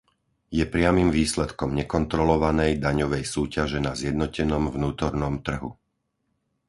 [0.57, 5.71] Je priamym výsledkom nekontrolovanej daňovej súťaže na zjednotenom vnútornom trhu.